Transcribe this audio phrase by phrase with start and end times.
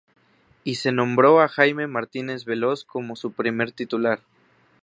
[0.63, 4.23] Y se nombró a Jaime Martínez Veloz como su primer titular.